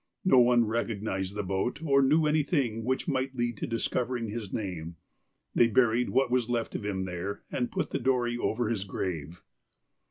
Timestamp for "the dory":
7.91-8.35